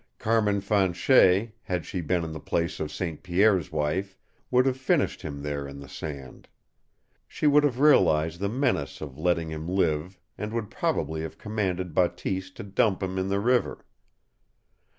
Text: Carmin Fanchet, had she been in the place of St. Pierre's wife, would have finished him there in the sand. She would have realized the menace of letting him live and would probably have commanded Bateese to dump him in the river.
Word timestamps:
Carmin 0.17 0.61
Fanchet, 0.61 1.51
had 1.61 1.85
she 1.85 2.01
been 2.01 2.23
in 2.23 2.31
the 2.31 2.39
place 2.39 2.79
of 2.79 2.91
St. 2.91 3.21
Pierre's 3.21 3.71
wife, 3.71 4.17
would 4.49 4.65
have 4.65 4.77
finished 4.79 5.21
him 5.21 5.43
there 5.43 5.67
in 5.67 5.79
the 5.79 5.87
sand. 5.87 6.47
She 7.27 7.45
would 7.45 7.63
have 7.63 7.79
realized 7.79 8.39
the 8.39 8.49
menace 8.49 8.99
of 8.99 9.19
letting 9.19 9.51
him 9.51 9.67
live 9.67 10.19
and 10.39 10.53
would 10.53 10.71
probably 10.71 11.21
have 11.21 11.37
commanded 11.37 11.93
Bateese 11.93 12.49
to 12.49 12.63
dump 12.63 13.03
him 13.03 13.19
in 13.19 13.27
the 13.29 13.39
river. 13.39 13.85